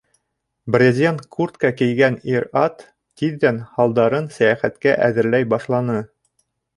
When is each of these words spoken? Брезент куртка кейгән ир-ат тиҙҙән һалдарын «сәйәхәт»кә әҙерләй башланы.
Брезент 0.75 1.19
куртка 1.35 1.69
кейгән 1.81 2.17
ир-ат 2.31 2.81
тиҙҙән 3.21 3.59
һалдарын 3.75 4.31
«сәйәхәт»кә 4.39 4.95
әҙерләй 5.09 5.49
башланы. 5.55 5.99